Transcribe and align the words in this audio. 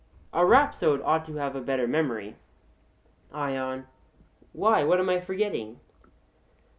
A 0.33 0.43
rhapsode 0.43 0.99
ought 1.03 1.25
to 1.27 1.35
have 1.35 1.55
a 1.55 1.61
better 1.61 1.87
memory. 1.87 2.35
ION: 3.31 3.85
Why, 4.51 4.83
what 4.83 4.99
am 4.99 5.11
I 5.11 5.19
forgetting? 5.19 5.79